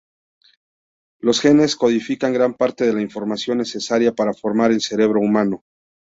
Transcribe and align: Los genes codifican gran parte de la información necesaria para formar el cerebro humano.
Los 1.19 1.39
genes 1.41 1.75
codifican 1.75 2.33
gran 2.33 2.55
parte 2.55 2.87
de 2.87 2.93
la 2.93 3.03
información 3.03 3.59
necesaria 3.59 4.11
para 4.15 4.33
formar 4.33 4.71
el 4.71 4.81
cerebro 4.81 5.19
humano. 5.19 5.63